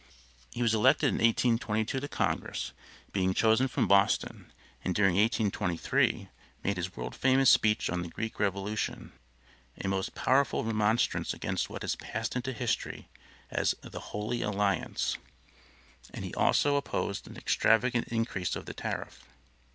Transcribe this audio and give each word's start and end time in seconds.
He 0.51 0.63
was 0.63 0.73
elected 0.73 1.09
in 1.09 1.13
1822 1.19 1.99
to 1.99 2.07
congress, 2.07 2.73
being 3.11 3.35
chosen 3.35 3.67
from 3.67 3.87
Boston, 3.87 4.51
and 4.83 4.95
during 4.95 5.13
1823 5.15 6.27
made 6.63 6.77
his 6.77 6.95
world 6.97 7.13
famous 7.15 7.51
speech 7.51 7.87
on 7.87 8.01
the 8.01 8.07
Greek 8.09 8.39
revolution; 8.39 9.11
a 9.79 9.87
most 9.87 10.15
powerful 10.15 10.63
remonstrance 10.63 11.35
against 11.35 11.69
what 11.69 11.83
has 11.83 11.95
passed 11.95 12.35
into 12.35 12.51
history 12.51 13.09
as 13.51 13.75
"The 13.81 13.99
holy 14.09 14.41
alliance," 14.41 15.19
and 16.15 16.25
he 16.25 16.33
also 16.33 16.77
opposed 16.77 17.27
an 17.27 17.37
extravagant 17.37 18.07
increase 18.07 18.55
of 18.55 18.65
the 18.65 18.73
tariff. 18.73 19.27